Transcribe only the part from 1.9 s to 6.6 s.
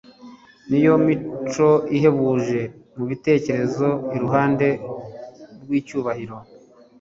ihebuje mu bitekerezo iruhande rw'icyubahiro